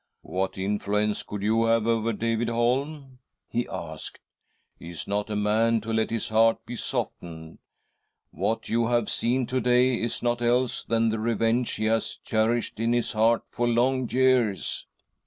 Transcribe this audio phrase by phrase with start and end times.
[0.23, 4.19] "What influence could you have over David Holm?" he asked."
[4.79, 7.59] He is not a man to let his heart be softened.
[8.31, 12.17] What you have seen to day is ~\ nought else than the revenge he has
[12.25, 14.87] .cherished in ^ his heart for long years."